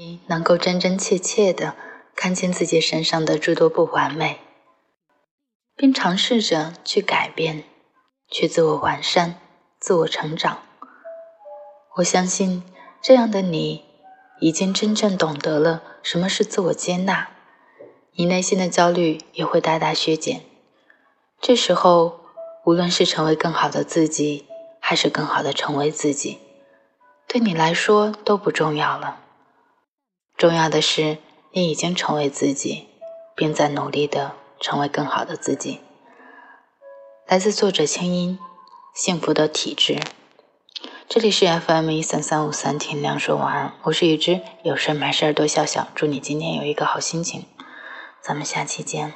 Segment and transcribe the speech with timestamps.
[0.00, 1.74] 你能够真真切切的
[2.14, 4.38] 看见自己身上的诸多不完美，
[5.74, 7.64] 并尝试着去改变，
[8.30, 9.40] 去自我完善、
[9.80, 10.62] 自我成长。
[11.96, 12.62] 我相信
[13.02, 13.86] 这样的你
[14.38, 17.30] 已经真正懂得了什么是自我接纳，
[18.12, 20.42] 你内心的焦虑也会大大削减。
[21.40, 22.20] 这时候，
[22.64, 24.46] 无论是成为更好的自己，
[24.78, 26.38] 还是更好的成为自己，
[27.26, 29.24] 对你来说都不重要了。
[30.38, 31.18] 重要的是，
[31.50, 32.86] 你已经成为自己，
[33.34, 35.80] 并在努力的成为更好的自己。
[37.26, 38.38] 来自作者清音，
[38.94, 39.98] 幸福的体质。
[41.08, 43.74] 这里是 FM 一三三五三，天亮说晚安。
[43.82, 45.88] 我是雨之，有事没事多笑笑。
[45.96, 47.44] 祝你今天有一个好心情。
[48.22, 49.14] 咱们下期见。